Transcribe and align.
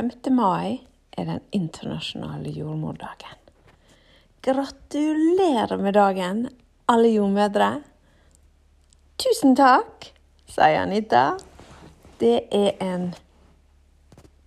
5. 0.00 0.32
mai 0.32 0.80
er 1.12 1.26
den 1.28 1.40
internasjonale 1.52 2.48
jordmordagen. 2.56 3.36
Gratulerer 4.40 5.76
med 5.76 5.92
dagen, 5.92 6.38
alle 6.88 7.08
jordmødre. 7.12 7.82
Tusen 9.20 9.52
takk, 9.58 10.06
sier 10.48 10.86
Anita. 10.86 11.24
Det 12.16 12.46
er 12.48 12.80
en 12.80 13.10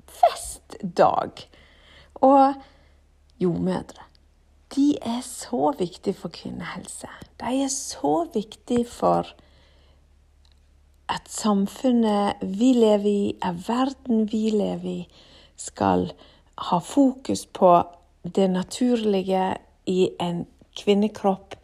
festdag. 0.10 1.44
Og 2.26 2.56
jordmødre, 3.44 4.08
de 4.74 4.88
er 5.02 5.20
så 5.28 5.70
viktige 5.78 6.16
for 6.18 6.34
kvinnehelse. 6.34 7.12
De 7.44 7.52
er 7.68 7.70
så 7.70 8.16
viktige 8.34 8.88
for 8.90 9.30
at 11.14 11.30
samfunnet 11.30 12.42
vi 12.42 12.72
lever 12.80 13.08
i, 13.12 13.38
er 13.38 13.62
verden 13.68 14.26
vi 14.32 14.50
lever 14.56 14.90
i, 14.96 15.30
skal 15.64 16.10
ha 16.70 16.80
fokus 16.84 17.46
på 17.46 17.72
det 18.36 18.50
naturlige 18.52 19.56
i 19.86 20.10
en 20.20 20.46
kvinnekropp. 20.78 21.56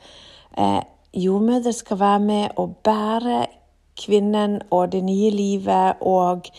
Eh, 0.57 0.81
jordmødre 1.13 1.73
skal 1.73 1.99
være 1.99 2.19
med 2.19 2.59
å 2.59 2.67
bære 2.83 3.45
kvinnen 3.99 4.59
og 4.71 4.91
det 4.93 5.03
nye 5.03 5.31
livet 5.35 6.01
og 6.01 6.49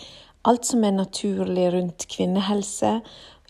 alt 0.44 0.66
som 0.68 0.84
er 0.84 0.96
naturlig 0.96 1.68
rundt 1.74 2.06
kvinnehelse. 2.12 2.98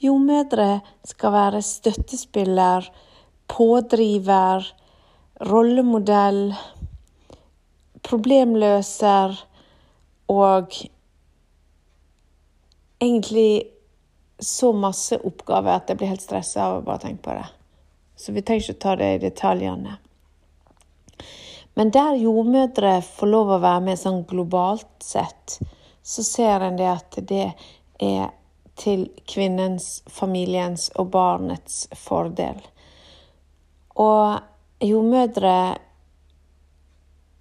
Jordmødre 0.02 0.80
skal 1.04 1.32
være 1.32 1.62
støttespiller, 1.62 2.86
pådriver, 3.50 4.66
rollemodell 5.40 6.54
problemløser 8.02 9.36
og 10.28 10.72
egentlig 13.00 13.62
så 14.40 14.72
masse 14.72 15.18
oppgaver 15.18 15.76
at 15.76 15.90
jeg 15.90 16.00
blir 16.00 16.12
helt 16.12 16.24
stressa 16.24 16.66
av 16.66 16.78
å 16.78 16.84
bare 16.86 17.04
tenke 17.04 17.24
på 17.28 17.36
det. 17.36 17.46
Så 18.16 18.32
vi 18.32 18.42
trenger 18.42 18.64
ikke 18.64 18.78
å 18.78 18.84
ta 18.84 18.96
det 19.00 19.10
i 19.14 19.22
detaljene. 19.22 19.96
Men 21.78 21.92
der 21.94 22.18
jordmødre 22.20 22.98
får 23.06 23.30
lov 23.30 23.54
å 23.54 23.60
være 23.62 23.84
med 23.86 24.00
sånn 24.00 24.24
globalt 24.28 25.04
sett, 25.04 25.60
så 26.02 26.24
ser 26.26 26.64
en 26.66 26.76
det 26.80 26.88
at 26.90 27.20
det 27.28 27.46
er 28.00 28.32
til 28.80 29.06
kvinnens, 29.28 30.00
familiens 30.08 30.88
og 30.98 31.12
barnets 31.14 31.84
fordel. 31.96 32.60
Og 34.00 34.40
jordmødre 34.84 35.56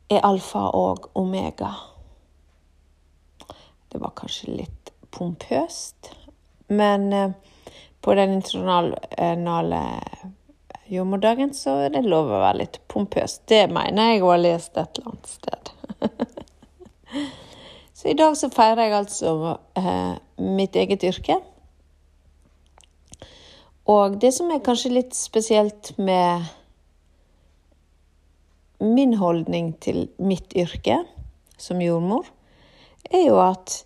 er 0.10 0.26
alfa 0.26 0.66
og 0.76 1.10
omega. 1.20 1.72
Det 3.90 4.02
var 4.02 4.14
kanskje 4.18 4.58
litt 4.60 4.92
pompøst, 5.16 6.12
men 6.70 7.14
eh, 7.14 7.32
på 8.02 8.16
den 8.16 8.38
internasjonale 8.38 9.82
jordmordagen 10.90 11.54
så 11.54 11.76
er 11.86 11.94
det 11.94 12.06
lov 12.08 12.32
å 12.32 12.42
være 12.42 12.62
litt 12.64 12.80
pompøs. 12.90 13.40
Det 13.50 13.66
mener 13.72 14.14
jeg 14.14 14.24
å 14.24 14.32
ha 14.32 14.40
lest 14.40 14.78
et 14.78 14.98
eller 14.98 15.12
annet 15.12 15.30
sted. 15.30 15.72
så 18.00 18.10
i 18.10 18.18
dag 18.18 18.38
så 18.40 18.50
feirer 18.54 18.88
jeg 18.88 18.98
altså 19.02 19.34
eh, 19.78 20.16
mitt 20.60 20.78
eget 20.80 21.06
yrke. 21.10 21.40
Og 23.90 24.18
det 24.22 24.32
som 24.36 24.52
er 24.54 24.64
kanskje 24.66 24.94
litt 24.94 25.18
spesielt 25.18 25.96
med 25.98 26.46
min 28.80 29.16
holdning 29.20 29.74
til 29.82 30.08
mitt 30.22 30.54
yrke 30.58 31.02
som 31.60 31.82
jordmor, 31.84 32.28
er 33.10 33.26
jo 33.26 33.40
at 33.42 33.82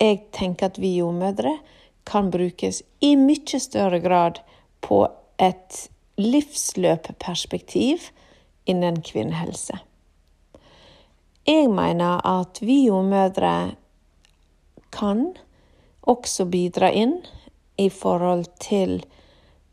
jeg 0.00 0.22
tenker 0.32 0.70
at 0.70 0.78
vi 0.80 0.94
jordmødre 0.96 1.58
kan 2.04 2.30
brukes 2.30 2.82
i 3.00 3.16
mye 3.16 3.60
større 3.60 4.00
grad 4.00 4.40
på 4.80 5.08
et 5.38 5.90
livsløpperspektiv 6.20 7.98
innen 8.64 9.02
kvinnehelse. 9.02 9.78
Jeg 11.46 11.70
mener 11.72 12.20
at 12.26 12.60
vi 12.62 12.84
jordmødre 12.86 13.74
kan 14.92 15.32
også 16.02 16.44
bidra 16.50 16.90
inn 16.92 17.16
i 17.80 17.88
forhold 17.90 18.44
til 18.60 19.00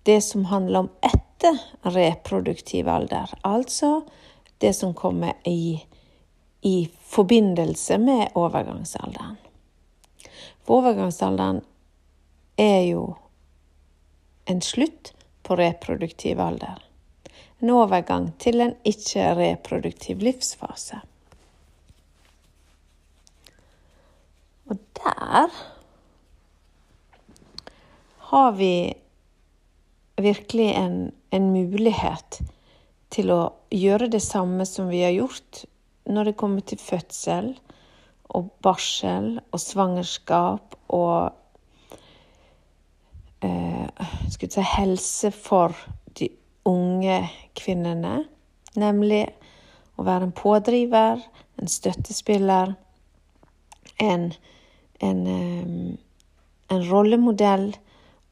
det 0.07 0.21
som 0.23 0.45
handler 0.47 0.85
om 0.85 0.89
etter 1.03 1.59
reproduktiv 1.83 2.87
alder. 2.87 3.33
Altså 3.43 4.01
det 4.57 4.73
som 4.75 4.93
kommer 4.93 5.33
i, 5.45 5.83
i 6.61 6.89
forbindelse 7.11 7.97
med 7.97 8.27
overgangsalderen. 8.35 9.37
For 10.63 10.79
overgangsalderen 10.79 11.61
er 12.57 12.81
jo 12.89 13.03
en 14.45 14.61
slutt 14.61 15.13
på 15.43 15.55
reproduktiv 15.55 16.39
alder. 16.39 16.83
En 17.59 17.71
overgang 17.73 18.31
til 18.41 18.61
en 18.61 18.75
ikke-reproduktiv 18.85 20.21
livsfase. 20.21 20.99
Og 24.67 24.77
der 24.99 25.55
har 28.29 28.51
vi 28.51 28.93
virkelig 30.17 30.69
en, 30.75 31.11
en 31.31 31.49
mulighet 31.53 32.41
til 33.13 33.31
å 33.31 33.41
gjøre 33.71 34.09
det 34.11 34.21
samme 34.23 34.65
som 34.67 34.89
vi 34.91 35.03
har 35.05 35.15
gjort 35.15 35.63
når 36.07 36.29
det 36.29 36.37
kommer 36.39 36.63
til 36.67 36.79
fødsel 36.81 37.51
og 38.35 38.49
barsel 38.63 39.37
og 39.39 39.61
svangerskap 39.61 40.75
og 40.93 41.35
si, 44.31 44.61
helse 44.61 45.31
for 45.31 45.75
de 46.19 46.29
unge 46.67 47.19
kvinnene. 47.57 48.23
Nemlig 48.77 49.25
å 49.97 50.05
være 50.05 50.29
en 50.29 50.35
pådriver, 50.37 51.21
en 51.57 51.71
støttespiller, 51.71 52.75
en, 54.03 54.31
en, 55.01 55.21
en 56.69 56.89
rollemodell 56.91 57.71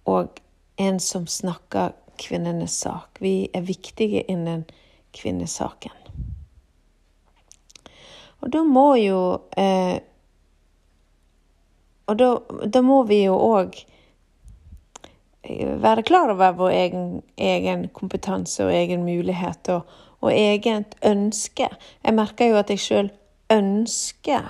og 0.06 0.42
en 0.78 1.00
som 1.00 1.28
snakker 1.28 1.96
kvinnenes 2.22 2.80
sak. 2.86 3.18
Vi 3.20 3.50
er 3.54 3.66
viktige 3.66 4.24
innen 4.32 4.66
kvinnesaken. 5.16 5.96
Og 8.44 8.52
da 8.54 8.62
må 8.64 8.92
jo 9.00 9.22
eh, 9.58 9.98
Og 12.06 12.18
da, 12.20 12.28
da, 12.70 12.82
må 12.86 13.00
vi 13.10 13.24
jo 13.24 13.34
òg 13.34 13.80
være 15.82 16.04
klar 16.04 16.32
over 16.34 16.56
vår 16.58 16.70
egen, 16.70 17.22
egen, 17.38 17.88
kompetanse 17.94 18.66
og 18.66 18.74
egen 18.74 19.06
mulighet 19.06 19.70
og, 19.74 19.86
og 20.22 20.34
eget 20.34 20.96
ønske. 21.06 21.70
Jeg 22.04 22.18
merker 22.18 22.52
jo 22.52 22.60
at 22.60 22.72
jeg 22.74 22.82
sjøl 22.82 23.12
ønsker 23.54 24.50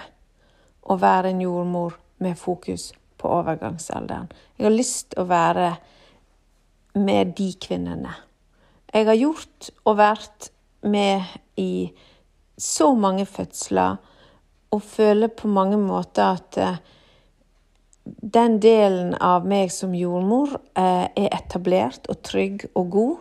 å 0.85 0.97
være 1.01 1.33
en 1.33 1.41
jordmor 1.43 1.97
med 2.23 2.37
fokus 2.39 2.91
på 3.19 3.29
overgangsalderen. 3.41 4.29
Jeg 4.57 4.67
har 4.67 4.75
lyst 4.75 5.11
til 5.11 5.23
å 5.23 5.29
være 5.29 5.69
med 6.95 7.35
de 7.37 7.51
kvinnene. 7.59 8.13
Jeg 8.93 9.07
har 9.09 9.17
gjort 9.19 9.71
og 9.83 9.97
vært 9.99 10.51
med 10.85 11.25
i 11.59 11.91
så 12.57 12.93
mange 12.95 13.25
fødsler 13.27 13.97
og 14.71 14.83
føler 14.83 15.27
på 15.27 15.49
mange 15.51 15.77
måter 15.79 16.37
at 16.37 16.59
eh, 16.61 16.77
den 18.05 18.59
delen 18.61 19.15
av 19.21 19.45
meg 19.49 19.71
som 19.73 19.95
jordmor 19.97 20.59
eh, 20.77 21.07
er 21.09 21.29
etablert 21.33 22.05
og 22.11 22.21
trygg 22.25 22.67
og 22.75 22.89
god. 22.93 23.15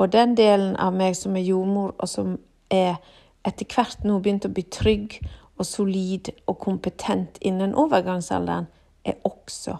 Og 0.00 0.12
den 0.12 0.34
delen 0.36 0.74
av 0.76 0.94
meg 0.96 1.16
som 1.16 1.36
er 1.36 1.46
jordmor, 1.46 1.94
og 1.98 2.08
som 2.08 2.36
er 2.72 2.98
etter 3.46 3.66
hvert 3.68 4.04
nå 4.04 4.18
begynt 4.22 4.46
å 4.46 4.52
bli 4.52 4.64
trygg 4.72 5.18
og 5.56 5.66
solid 5.66 6.32
og 6.46 6.58
kompetent 6.62 7.38
innen 7.40 7.74
overgangsalderen, 7.78 8.68
er 9.04 9.18
også 9.26 9.78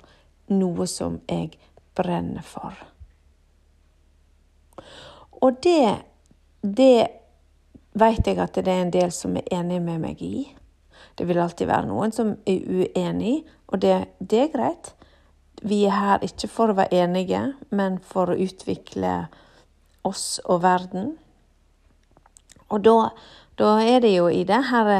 noe 0.53 0.87
som 0.91 1.21
jeg 1.31 1.53
brenner 1.97 2.45
for. 2.47 2.75
Og 5.43 5.59
det, 5.63 5.99
det 6.63 7.07
vet 7.99 8.27
jeg 8.27 8.39
at 8.41 8.59
det 8.59 8.71
er 8.71 8.85
en 8.85 8.95
del 8.95 9.13
som 9.15 9.37
er 9.37 9.49
enig 9.59 9.81
med 9.83 10.03
meg 10.03 10.23
i. 10.23 10.47
Det 11.19 11.27
vil 11.29 11.41
alltid 11.43 11.69
være 11.69 11.91
noen 11.91 12.15
som 12.15 12.37
er 12.49 12.63
uenig, 12.63 13.43
og 13.73 13.81
det, 13.81 13.97
det 14.21 14.41
er 14.45 14.53
greit. 14.53 14.93
Vi 15.63 15.85
er 15.87 15.97
her 15.97 16.25
ikke 16.27 16.51
for 16.51 16.73
å 16.73 16.77
være 16.77 17.05
enige, 17.05 17.43
men 17.71 17.99
for 18.05 18.33
å 18.33 18.39
utvikle 18.39 19.27
oss 20.07 20.41
og 20.45 20.63
verden. 20.65 21.15
Og 22.73 22.83
da, 22.85 22.97
da 23.61 23.77
er 23.85 24.03
det 24.05 24.15
jo 24.17 24.29
i 24.33 24.43
det 24.49 24.61
her 24.71 24.93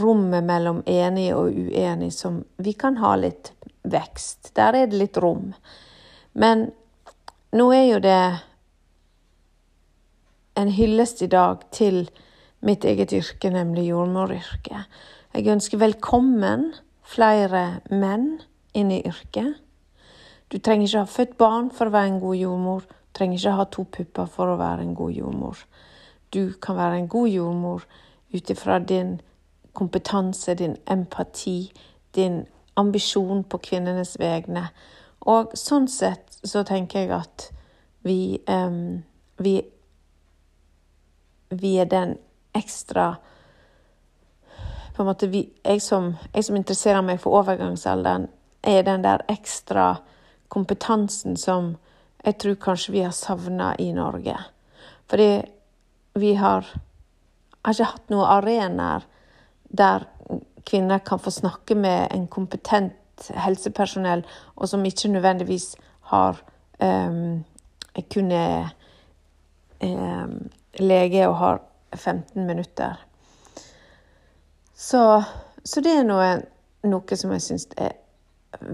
rommet 0.00 0.44
mellom 0.46 0.82
enig 0.86 1.28
og 1.34 1.52
uenig 1.52 2.12
som 2.14 2.40
vi 2.62 2.74
kan 2.78 2.98
ha 3.02 3.14
litt 3.20 3.52
vekst. 3.86 4.52
Der 4.56 4.74
er 4.74 4.90
det 4.90 5.00
litt 5.00 5.20
rom. 5.22 5.52
Men 6.32 6.68
nå 7.56 7.66
er 7.74 7.86
jo 7.86 8.00
det 8.04 8.22
en 10.56 10.72
hyllest 10.72 11.22
i 11.22 11.30
dag 11.30 11.66
til 11.74 12.06
mitt 12.66 12.84
eget 12.88 13.12
yrke, 13.12 13.50
nemlig 13.52 13.90
jordmoryrket. 13.90 14.88
Jeg 15.36 15.52
ønsker 15.52 15.82
velkommen 15.82 16.70
flere 17.06 17.80
menn 17.90 18.40
inn 18.74 18.90
i 18.92 19.02
yrket. 19.06 19.62
Du 20.48 20.58
trenger 20.58 20.86
ikke 20.86 21.04
ha 21.04 21.10
født 21.10 21.36
barn 21.38 21.70
for 21.74 21.88
å 21.88 21.94
være 21.94 22.14
en 22.14 22.20
god 22.22 22.36
jordmor. 22.38 22.82
Du 22.86 23.18
trenger 23.18 23.38
ikke 23.38 23.54
ha 23.58 23.66
to 23.72 23.84
pupper 23.98 24.28
for 24.30 24.52
å 24.52 24.58
være 24.60 24.84
en 24.84 24.94
god 24.98 25.14
jordmor. 25.16 25.62
Du 26.34 26.52
kan 26.62 26.76
være 26.76 27.00
en 27.00 27.08
god 27.08 27.28
jordmor 27.28 27.86
ut 28.34 28.50
ifra 28.50 28.78
din 28.78 29.16
kompetanse, 29.76 30.54
din 30.54 30.76
empati, 30.90 31.72
din 32.14 32.44
ambisjon 32.76 33.44
på 33.44 33.58
kvinnenes 33.58 34.16
vegne. 34.20 34.68
Og 35.26 35.54
sånn 35.58 35.88
sett 35.90 36.38
så 36.44 36.62
tenker 36.66 37.06
jeg 37.06 37.14
at 37.16 37.50
vi, 38.06 38.38
um, 38.48 39.02
vi 39.38 39.62
Vi 41.46 41.76
er 41.78 41.84
den 41.86 42.16
ekstra 42.54 43.20
på 44.96 45.02
en 45.02 45.10
måte 45.10 45.28
vi, 45.28 45.42
jeg, 45.64 45.82
som, 45.84 46.14
jeg 46.32 46.46
som 46.46 46.56
interesserer 46.56 47.02
meg 47.04 47.20
for 47.20 47.36
overgangsalderen, 47.42 48.30
er 48.64 48.82
den 48.86 49.04
der 49.04 49.22
ekstra 49.28 49.98
kompetansen 50.48 51.36
som 51.36 51.74
jeg 52.24 52.38
tror 52.40 52.56
kanskje 52.64 52.94
vi 52.94 53.02
har 53.04 53.12
savna 53.14 53.74
i 53.78 53.90
Norge. 53.94 54.34
Fordi 55.10 55.28
vi 56.16 56.32
har, 56.40 56.64
har 57.62 57.76
ikke 57.76 57.90
hatt 57.92 58.10
noen 58.10 58.30
arenaer 58.38 59.04
der 59.76 60.06
kvinner 60.66 61.04
kan 61.04 61.20
få 61.22 61.30
snakke 61.30 61.76
med 61.78 62.08
en 62.14 62.26
kompetent 62.26 63.28
helsepersonell, 63.36 64.24
og 64.56 64.68
som 64.68 64.84
ikke 64.84 65.12
nødvendigvis 65.12 65.74
har 66.10 66.40
um, 66.80 67.44
kun 68.12 68.32
er 68.32 68.72
um, 69.82 70.48
lege 70.80 71.28
og 71.28 71.36
har 71.36 71.60
15 71.94 72.46
minutter. 72.46 73.05
Så, 74.76 75.24
så 75.64 75.80
det 75.80 75.92
er 75.96 76.04
noe, 76.04 76.28
noe 76.84 77.16
som 77.16 77.32
jeg 77.32 77.44
syns 77.46 77.64
er 77.80 77.94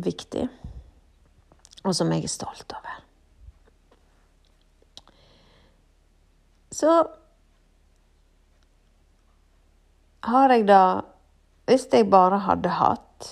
viktig, 0.02 0.48
og 1.86 1.94
som 1.94 2.10
jeg 2.10 2.26
er 2.26 2.32
stolt 2.32 2.74
over. 2.74 2.96
Så 6.72 6.96
har 10.26 10.54
jeg 10.54 10.66
da 10.68 10.82
Hvis 11.70 11.86
jeg 11.94 12.08
bare 12.10 12.40
hadde 12.42 12.68
hatt 12.74 13.28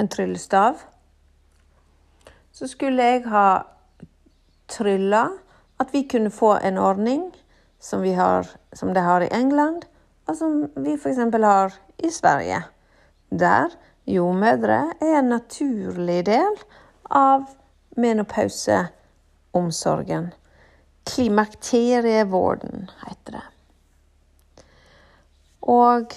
en 0.00 0.08
tryllestav, 0.08 0.78
så 2.50 2.66
skulle 2.66 3.04
jeg 3.04 3.26
ha 3.28 3.60
trylla 4.72 5.26
at 5.78 5.92
vi 5.92 6.06
kunne 6.08 6.32
få 6.32 6.54
en 6.64 6.80
ordning 6.80 7.28
som, 7.78 8.02
har, 8.02 8.48
som 8.72 8.94
de 8.94 9.04
har 9.04 9.20
i 9.20 9.28
England, 9.36 9.84
og 10.28 10.36
som 10.36 10.68
vi 10.76 10.92
f.eks. 10.94 11.18
har 11.42 11.72
i 11.96 12.10
Sverige, 12.12 12.62
der 13.30 13.68
jordmødre 14.08 14.92
er 15.00 15.18
en 15.18 15.28
naturlig 15.32 16.26
del 16.28 16.56
av 17.10 17.44
menopauseomsorgen. 17.96 20.32
Klimakterievården 21.08 22.90
heter 23.06 23.32
det. 23.38 23.42
Og 25.68 26.14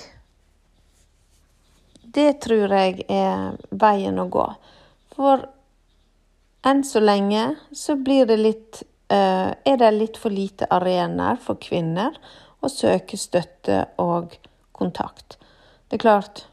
det 2.02 2.40
tror 2.44 2.74
jeg 2.75 3.06
er 3.08 3.56
veien 3.72 4.19
å 4.19 4.28
gå. 4.31 4.54
For 5.16 5.48
enn 6.68 6.84
så 6.88 7.00
lenge 7.00 7.56
så 7.72 7.96
blir 7.96 8.25
det 8.30 8.38
litt 8.40 8.84
uh, 9.12 9.52
Er 9.52 9.78
det 9.80 9.92
litt 9.96 10.18
for 10.19 10.30
lite 10.31 10.66
arenaer 10.72 11.38
for 11.42 11.56
kvinner 11.60 12.12
å 12.62 12.69
søke 12.69 13.18
støtte 13.18 13.84
og 14.02 14.38
kontakt. 14.78 15.38
Det 15.90 16.00
er 16.00 16.06
klart 16.06 16.48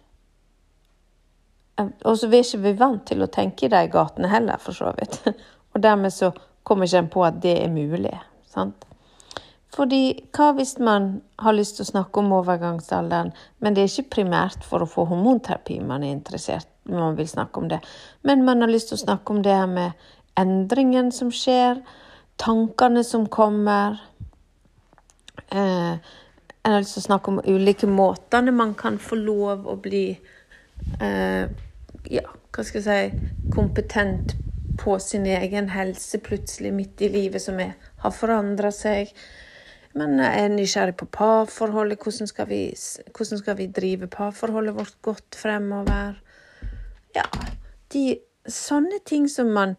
Og 1.79 2.17
så 2.19 2.27
er 2.27 2.41
ikke 2.43 2.59
vi 2.65 2.73
vant 2.75 3.05
til 3.07 3.23
å 3.23 3.31
tenke 3.31 3.69
i 3.69 3.71
de 3.71 3.85
gatene 3.93 4.27
heller, 4.33 4.59
for 4.59 4.75
så 4.75 4.91
vidt. 4.97 5.21
Og 5.75 5.83
dermed 5.85 6.11
så 6.11 6.33
kommer 6.67 6.89
ikke 6.89 7.05
en 7.05 7.11
på 7.13 7.23
at 7.23 7.37
det 7.45 7.53
er 7.63 7.71
mulig. 7.71 8.17
sant? 8.51 8.83
Fordi 9.77 10.01
hva 10.35 10.49
hvis 10.57 10.75
man 10.83 11.21
har 11.39 11.55
lyst 11.55 11.77
til 11.79 11.87
å 11.87 11.91
snakke 11.93 12.19
om 12.19 12.33
overgangsalderen, 12.41 13.31
men 13.63 13.77
det 13.77 13.85
er 13.85 13.93
ikke 13.93 14.17
primært 14.17 14.67
for 14.67 14.83
å 14.83 14.91
få 14.91 15.05
hormonterapi 15.07 15.79
man 15.87 16.03
er 16.03 16.17
interessert 16.17 16.67
man 16.89 17.17
vil 17.17 17.29
snakke 17.29 17.61
om 17.61 17.69
det, 17.69 17.81
men 18.23 18.45
man 18.45 18.61
har 18.61 18.71
lyst 18.71 18.89
til 18.89 18.99
å 18.99 19.05
snakke 19.05 19.33
om 19.33 19.43
det 19.45 19.55
her 19.55 19.69
med 19.71 20.09
endringen 20.39 21.13
som 21.13 21.31
skjer, 21.35 21.83
tankene 22.41 23.05
som 23.05 23.27
kommer. 23.27 23.99
Eh, 25.47 25.95
en 26.63 26.73
har 26.75 26.83
lyst 26.83 26.99
til 26.99 27.05
å 27.05 27.09
snakke 27.09 27.33
om 27.33 27.41
ulike 27.47 27.89
måtene 27.89 28.53
man 28.53 28.75
kan 28.79 28.99
få 29.01 29.17
lov 29.21 29.67
å 29.71 29.77
bli 29.81 30.05
eh, 31.01 31.45
ja, 32.13 32.25
hva 32.53 32.65
skal 32.67 32.83
jeg 32.83 33.13
si 33.13 33.51
kompetent 33.55 34.37
på 34.79 34.99
sin 35.03 35.27
egen 35.27 35.71
helse 35.73 36.21
plutselig 36.23 36.73
midt 36.75 37.03
i 37.03 37.11
livet 37.13 37.43
som 37.43 37.59
er, 37.63 37.75
har 38.03 38.15
forandra 38.15 38.71
seg. 38.75 39.11
Men 39.99 40.21
jeg 40.21 40.45
er 40.45 40.53
nysgjerrig 40.53 40.97
på 41.01 41.09
parforholdet. 41.11 41.99
Hvordan 42.03 42.31
skal, 42.31 42.47
vi, 42.51 42.61
hvordan 43.17 43.41
skal 43.41 43.59
vi 43.59 43.67
drive 43.75 44.11
parforholdet 44.13 44.77
vårt 44.77 44.99
godt 45.03 45.39
fremover? 45.41 46.21
Ja, 47.17 47.25
de 47.93 48.05
sånne 48.49 49.01
ting 49.09 49.27
som 49.33 49.51
man 49.57 49.75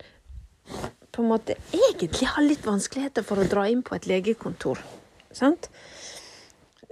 på 1.13 1.23
en 1.23 1.31
måte 1.31 1.55
egentlig 1.73 2.27
har 2.33 2.45
litt 2.45 2.65
vanskeligheter 2.67 3.25
for 3.25 3.41
å 3.41 3.47
dra 3.49 3.65
inn 3.69 3.85
på 3.85 3.95
et 3.95 4.09
legekontor. 4.09 4.81
Sant? 5.31 5.69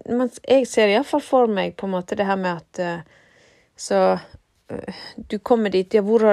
jeg 0.08 0.68
ser 0.70 0.92
iallfall 0.92 1.24
for 1.26 1.52
meg 1.52 1.74
på 1.76 1.88
en 1.88 1.96
måte 1.98 2.16
det 2.16 2.28
her 2.30 2.38
med 2.40 2.62
at 2.62 2.80
uh, 2.80 3.24
Så 3.76 3.98
uh, 4.14 5.02
du 5.16 5.40
kommer 5.40 5.74
dit, 5.74 5.94
ja, 5.94 6.02
hvor, 6.02 6.24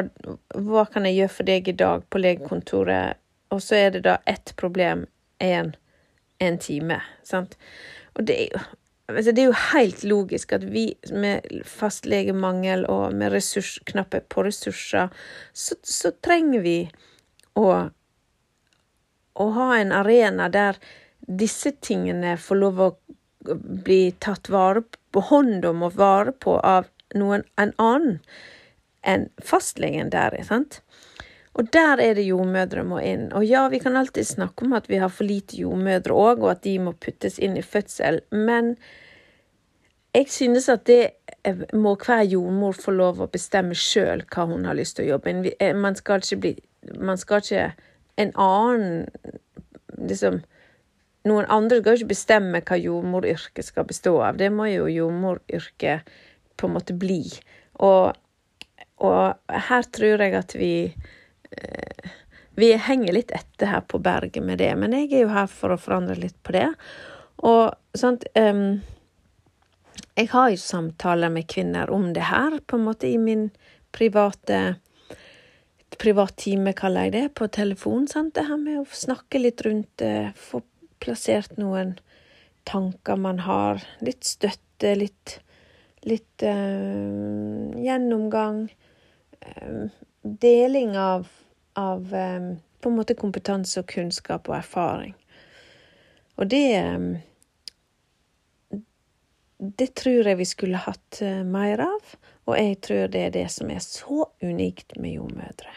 hva 0.55 0.85
kan 0.87 1.09
jeg 1.09 1.17
gjøre 1.17 1.33
for 1.33 1.49
deg 1.49 1.69
i 1.69 1.77
dag 1.81 2.05
på 2.11 2.21
legekontoret? 2.21 3.19
Og 3.51 3.62
så 3.62 3.77
er 3.79 3.91
det 3.97 4.05
da 4.06 4.19
ett 4.27 4.55
problem 4.56 5.06
én 5.43 5.75
en 6.39 6.59
time, 6.59 7.01
sant? 7.23 7.59
Og 8.15 8.25
det 8.27 8.41
er 8.41 8.49
jo 8.53 8.62
altså 9.09 9.33
det 9.33 9.43
er 9.43 9.51
jo 9.51 9.65
helt 9.73 10.05
logisk 10.05 10.53
at 10.56 10.65
vi 10.73 10.87
med 11.12 11.45
fastlegemangel 11.69 12.87
og 12.89 13.15
med 13.15 13.33
ressurs, 13.35 13.79
knapphet 13.87 14.29
på 14.33 14.47
ressurser, 14.47 15.12
så, 15.53 15.77
så 15.83 16.12
trenger 16.25 16.65
vi 16.65 16.79
å, 17.55 17.69
å 19.35 19.49
ha 19.59 19.69
en 19.77 19.93
arena 19.93 20.49
der 20.49 20.81
disse 21.26 21.73
tingene 21.81 22.37
får 22.41 22.61
lov 22.61 22.81
å 22.81 22.91
bli 23.85 24.15
tatt 24.25 24.49
vare 24.53 24.82
på 25.12 25.23
hånd 25.31 25.65
om 25.69 25.85
og 25.87 25.96
vare 25.98 26.32
på 26.32 26.56
av 26.60 26.89
noen 27.15 27.44
en 27.60 27.72
annen 27.79 28.19
enn 29.05 29.29
fastlegen 29.44 30.10
der, 30.13 30.37
sant? 30.48 30.81
Og 31.55 31.69
der 31.70 32.01
er 32.03 32.17
det 32.19 32.25
jordmødre 32.27 32.82
må 32.89 32.98
inn. 33.05 33.29
Og 33.37 33.44
ja, 33.46 33.67
vi 33.70 33.79
kan 33.79 33.96
alltid 33.96 34.27
snakke 34.27 34.65
om 34.67 34.72
at 34.75 34.89
vi 34.91 34.98
har 34.98 35.13
for 35.13 35.29
lite 35.29 35.60
jordmødre 35.60 36.17
òg, 36.17 36.43
og 36.43 36.51
at 36.56 36.65
de 36.65 36.79
må 36.82 36.94
puttes 36.98 37.39
inn 37.39 37.55
i 37.60 37.63
fødsel, 37.63 38.25
men 38.32 38.75
jeg 40.15 40.31
synes 40.31 40.69
at 40.70 40.87
det 40.87 41.13
må 41.75 41.94
hver 41.98 42.22
jordmor 42.22 42.77
få 42.79 42.94
lov 42.94 43.20
å 43.22 43.31
bestemme 43.31 43.75
sjøl 43.75 44.25
hva 44.31 44.46
hun 44.51 44.67
har 44.67 44.79
lyst 44.79 44.96
til 44.96 45.08
å 45.08 45.15
jobbe 45.15 45.31
inn. 45.31 45.46
Eh, 45.58 45.75
man 45.75 45.98
skal 45.98 46.22
ikke 46.22 46.41
bli 46.43 46.55
Man 47.01 47.17
skal 47.17 47.41
ikke 47.41 47.72
en 48.20 48.31
annen 48.37 49.06
liksom 49.96 50.43
noen 51.28 51.48
andre 51.52 51.81
skal 51.81 51.94
jo 51.94 52.02
ikke 52.02 52.12
bestemme 52.12 52.60
hva 52.64 52.78
jordmoryrket 52.81 53.66
skal 53.66 53.86
bestå 53.88 54.19
av. 54.26 54.36
Det 54.40 54.50
må 54.52 54.69
jo 54.70 54.90
jordmoryrket 54.93 56.10
på 56.60 56.69
en 56.69 56.74
måte 56.76 56.96
bli. 56.96 57.22
Og, 57.84 58.12
og 59.04 59.56
her 59.69 59.88
tror 59.94 60.22
jeg 60.24 60.36
at 60.38 60.54
vi 60.58 60.74
eh, 60.86 62.12
Vi 62.54 62.69
henger 62.78 63.16
litt 63.16 63.32
etter 63.34 63.66
her 63.66 63.81
på 63.82 63.98
berget 63.98 64.44
med 64.46 64.60
det, 64.62 64.70
men 64.78 64.93
jeg 64.94 65.08
er 65.10 65.24
jo 65.24 65.32
her 65.34 65.48
for 65.50 65.74
å 65.74 65.81
forandre 65.81 66.14
litt 66.14 66.36
på 66.46 66.52
det. 66.54 66.69
Og 67.43 67.72
sånt 67.98 68.28
um, 68.38 68.78
Jeg 70.14 70.31
har 70.31 70.52
jo 70.52 70.60
samtaler 70.62 71.32
med 71.34 71.48
kvinner 71.50 71.90
om 71.90 72.12
det 72.14 72.28
her, 72.28 72.60
på 72.62 72.78
en 72.78 72.86
måte 72.86 73.10
i 73.10 73.19
min 73.19 73.48
private 73.90 74.76
privat 75.98 76.36
time, 76.36 76.72
kaller 76.74 77.08
jeg 77.08 77.12
det, 77.14 77.26
på 77.38 77.46
telefon. 77.48 78.06
sant, 78.10 78.34
Det 78.34 78.46
her 78.46 78.58
med 78.58 78.81
å 78.81 78.86
snakke 78.86 79.38
litt 79.38 79.62
rundt 79.66 80.02
uh, 80.02 80.31
plassert 81.05 81.58
noen 81.61 81.94
tanker 82.65 83.17
man 83.20 83.43
har. 83.44 83.82
Litt 84.05 84.25
støtte, 84.25 84.94
litt, 84.99 85.39
litt 86.08 86.44
øh, 86.46 87.75
gjennomgang. 87.84 88.67
Øh, 89.44 89.84
deling 90.23 90.96
av, 90.96 91.29
av 91.77 92.15
øh, 92.15 92.55
på 92.81 92.91
en 92.91 92.99
måte 92.99 93.17
kompetanse 93.19 93.82
og 93.82 93.89
kunnskap 93.93 94.49
og 94.49 94.58
erfaring. 94.63 95.15
Og 96.37 96.51
det 96.51 97.20
Det 99.79 99.94
tror 99.94 100.27
jeg 100.29 100.37
vi 100.37 100.44
skulle 100.44 100.77
hatt 100.77 101.20
mer 101.46 101.81
av, 101.81 102.08
og 102.44 102.56
jeg 102.58 102.81
tror 102.84 103.06
det 103.08 103.20
er 103.23 103.31
det 103.32 103.46
som 103.55 103.70
er 103.70 103.79
så 103.81 104.27
unikt 104.43 104.99
med 105.01 105.15
jordmødre. 105.15 105.70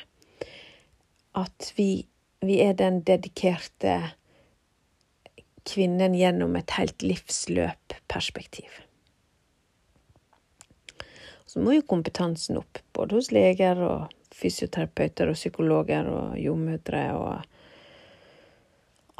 At 1.38 1.72
vi, 1.78 2.08
vi 2.42 2.58
er 2.66 2.74
den 2.74 3.00
dedikerte 3.08 4.02
kvinnen 5.68 6.16
gjennom 6.16 6.56
et 6.60 6.76
helt 6.80 7.04
livsløpperspektiv. 7.04 8.70
Så 11.48 11.64
må 11.64 11.78
jo 11.78 11.88
kompetansen 11.88 12.60
opp, 12.60 12.80
både 12.96 13.20
hos 13.20 13.32
leger 13.32 13.80
og 13.84 14.16
fysioterapeuter 14.36 15.32
og 15.32 15.40
psykologer 15.40 16.10
og 16.12 16.40
jordmødre 16.40 17.06
og 17.18 17.36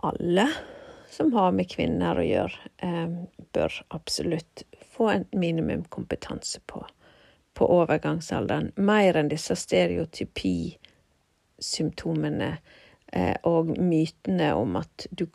alle 0.08 0.48
som 1.10 1.34
har 1.34 1.52
med 1.56 1.70
kvinner 1.72 2.20
å 2.20 2.26
gjøre, 2.26 2.54
eh, 2.78 3.08
bør 3.56 3.74
absolutt 3.96 4.64
få 4.94 5.10
en 5.10 5.26
minimumkompetanse 5.32 6.60
på, 6.70 6.86
på 7.54 7.66
overgangsalderen. 7.80 8.72
Mer 8.76 9.18
enn 9.18 9.30
disse 9.32 9.56
stereotypisymptomene 9.58 12.52
eh, 13.14 13.36
og 13.50 13.78
mytene 13.80 14.54
om 14.54 14.76
at 14.82 15.08
du 15.10 15.26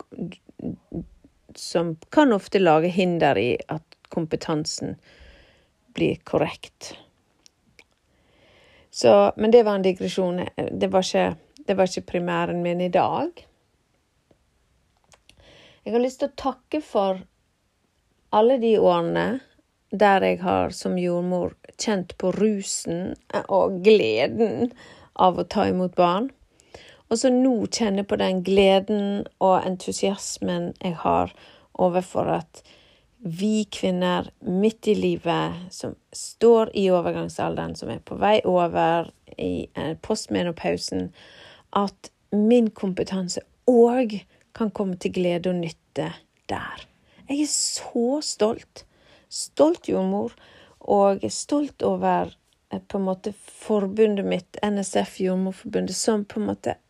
Som 1.54 1.96
kan 2.10 2.32
ofte 2.32 2.58
lage 2.58 2.88
hinder 2.88 3.38
i 3.38 3.56
at 3.68 3.96
kompetansen 4.08 4.96
blir 5.94 6.16
korrekt. 6.24 6.94
Så, 8.90 9.32
men 9.36 9.50
det 9.50 9.62
var 9.62 9.74
en 9.74 9.82
digresjon. 9.82 10.40
Det 10.72 10.88
var 10.92 11.04
ikke, 11.04 11.36
det 11.66 11.76
var 11.76 11.88
ikke 11.88 12.10
primæren 12.12 12.62
min 12.62 12.80
i 12.80 12.88
dag. 12.92 13.46
Jeg 15.84 15.94
har 15.94 16.02
lyst 16.04 16.20
til 16.20 16.30
å 16.30 16.38
takke 16.38 16.80
for 16.84 17.22
alle 18.32 18.58
de 18.62 18.76
årene 18.78 19.26
der 19.92 20.24
jeg 20.24 20.38
har 20.40 20.70
som 20.76 20.94
jordmor 21.00 21.56
kjent 21.76 22.14
på 22.20 22.30
rusen 22.36 23.16
og 23.48 23.80
gleden 23.84 24.70
av 25.20 25.40
å 25.40 25.44
ta 25.44 25.66
imot 25.68 25.96
barn. 25.98 26.30
Og 27.12 27.18
så 27.20 27.28
nå 27.28 27.66
kjenner 27.68 28.06
på 28.08 28.16
den 28.16 28.38
gleden 28.40 29.26
og 29.36 29.66
entusiasmen 29.68 30.70
jeg 30.80 30.96
har 31.02 31.34
overfor 31.76 32.30
at 32.38 32.62
vi 33.22 33.66
kvinner 33.70 34.30
midt 34.40 34.88
i 34.88 34.94
livet, 34.96 35.58
som 35.70 35.92
står 36.16 36.72
i 36.74 36.86
overgangsalderen, 36.90 37.74
som 37.76 37.92
er 37.92 38.00
på 38.00 38.16
vei 38.16 38.38
over 38.48 39.10
i 39.36 39.68
eh, 39.76 39.92
postmenopausen, 40.00 41.10
at 41.76 42.08
min 42.32 42.70
kompetanse 42.72 43.44
òg 43.68 44.16
kan 44.56 44.72
komme 44.72 44.96
til 44.96 45.12
glede 45.12 45.52
og 45.52 45.60
nytte 45.60 46.08
der. 46.48 46.86
Jeg 47.28 47.44
er 47.44 47.52
så 47.52 48.22
stolt. 48.24 48.86
Stolt 49.28 49.88
jordmor, 49.88 50.32
og 50.80 51.22
stolt 51.28 51.84
over 51.86 52.32
eh, 52.72 52.80
på 52.80 52.98
en 52.98 53.06
måte 53.06 53.34
forbundet 53.36 54.26
mitt, 54.26 54.58
NSF 54.64 55.20
Jordmorforbundet, 55.20 55.94
som 55.96 56.24
på 56.24 56.40
en 56.40 56.48
måte 56.54 56.80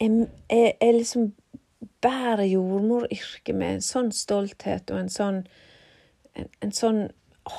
Jeg, 0.00 0.26
jeg, 0.50 0.74
jeg 0.80 0.94
liksom 0.96 1.32
bærer 2.00 2.46
jordmoryrket 2.48 3.56
med 3.56 3.76
en 3.76 3.84
sånn 3.84 4.12
stolthet 4.16 4.90
og 4.92 5.02
en 5.02 5.12
sånn 5.12 5.42
en, 6.38 6.48
en 6.64 6.72
sånn 6.72 7.02
å, 7.44 7.56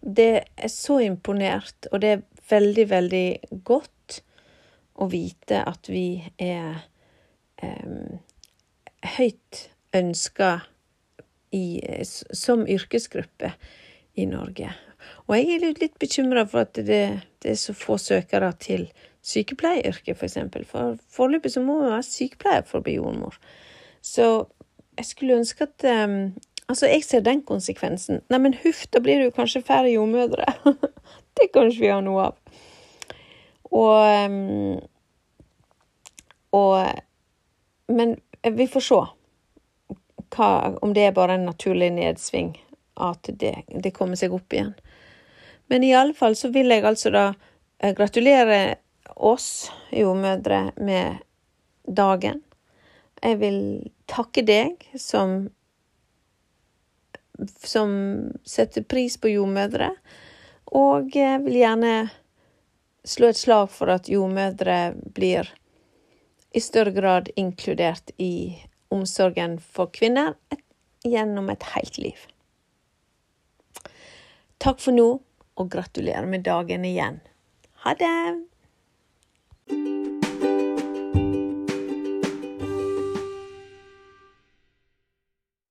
Det 0.00 0.30
er 0.38 0.70
så 0.70 1.00
imponert, 1.02 1.88
og 1.90 2.00
det 2.04 2.10
er 2.14 2.24
veldig, 2.50 2.84
veldig 2.90 3.28
godt 3.66 4.20
å 5.02 5.08
vite 5.10 5.64
at 5.66 5.90
vi 5.90 6.22
er 6.38 6.86
eh, 7.58 8.14
høyt 9.16 9.66
ønska 9.96 10.50
som 12.36 12.66
yrkesgruppe 12.68 13.52
i 14.20 14.26
Norge. 14.28 14.70
Og 15.26 15.36
jeg 15.38 15.56
er 15.56 15.80
litt 15.80 15.98
bekymra 16.02 16.44
for 16.48 16.66
at 16.66 16.78
det, 16.78 17.04
det, 17.42 17.52
er 17.52 17.58
så 17.60 17.74
få 17.76 17.96
søkere 18.00 18.50
til 18.60 18.88
sykepleieryrket, 19.26 20.16
f.eks. 20.16 20.38
For, 20.52 20.66
for 20.70 20.98
foreløpig 21.18 21.54
så 21.54 21.62
må 21.64 21.80
man 21.80 21.96
være 21.96 22.06
sykepleier 22.06 22.66
for 22.66 22.80
å 22.80 22.86
bli 22.86 22.98
jordmor. 22.98 23.38
Så 24.04 24.26
jeg 24.96 25.08
skulle 25.10 25.40
ønske 25.42 25.66
at 25.66 25.88
um, 26.06 26.20
Altså, 26.66 26.88
jeg 26.90 27.04
ser 27.04 27.20
den 27.22 27.44
konsekvensen. 27.46 28.24
Neimen, 28.30 28.54
huff, 28.64 28.86
da 28.90 28.98
blir 28.98 29.20
det 29.20 29.28
jo 29.28 29.34
kanskje 29.36 29.62
færre 29.62 29.90
jordmødre. 29.92 30.46
det 31.38 31.52
kan 31.54 31.68
ikke 31.70 31.84
vi 31.84 31.92
ha 31.92 32.00
noe 32.02 32.24
av. 32.24 32.62
Og, 33.70 33.98
ehm, 34.10 34.78
og 36.52 37.02
Men 37.86 38.16
vi 38.42 38.66
får 38.66 38.82
se 38.82 38.96
hva, 40.34 40.48
om 40.82 40.94
det 40.94 41.04
er 41.06 41.14
bare 41.14 41.36
en 41.38 41.46
naturlig 41.46 41.92
nedsving, 41.94 42.56
at 42.98 43.30
det, 43.30 43.52
det, 43.70 43.92
kommer 43.94 44.18
seg 44.18 44.34
opp 44.34 44.52
igjen. 44.52 44.72
Men 45.70 45.84
i 45.86 45.92
alle 45.94 46.14
fall 46.18 46.34
så 46.34 46.50
vil 46.50 46.74
jeg 46.74 46.82
altså 46.82 47.12
da 47.14 47.28
eh, 47.78 47.94
gratulere 47.94 48.58
oss 49.16 49.70
jordmødre 49.90 50.72
med 50.76 51.22
dagen. 51.88 52.42
Jeg 53.22 53.40
vil 53.40 53.60
takke 54.10 54.44
deg 54.46 54.82
som 55.00 55.48
som 57.60 57.90
setter 58.48 58.80
pris 58.88 59.18
på 59.20 59.28
jordmødre, 59.28 59.90
og 60.72 61.12
jeg 61.12 61.42
vil 61.44 61.58
gjerne 61.60 61.90
slå 63.04 63.28
et 63.28 63.40
slag 63.40 63.68
for 63.70 63.92
at 63.92 64.08
jordmødre 64.08 64.94
blir 65.14 65.50
i 66.56 66.62
større 66.64 66.94
grad 66.96 67.28
inkludert 67.36 68.10
i 68.16 68.56
omsorgen 68.88 69.58
for 69.60 69.92
kvinner 69.92 70.34
gjennom 71.04 71.50
et 71.52 71.68
helt 71.74 72.00
liv. 72.00 72.18
Takk 74.56 74.80
for 74.80 74.96
nå, 74.96 75.08
og 75.56 75.70
gratulerer 75.72 76.26
med 76.28 76.44
dagen 76.48 76.84
igjen. 76.84 77.20
Ha 77.84 77.94
det! 78.00 78.55
you 79.68 80.15